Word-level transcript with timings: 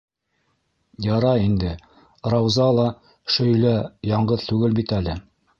Ярай 1.07 1.43
инде, 1.49 1.75
Рауза 2.35 2.67
ла 2.79 2.89
шөйлә 3.35 3.77
яңғыҙ 4.17 4.51
түгел 4.53 4.79
бит 4.81 5.01
әле. 5.03 5.19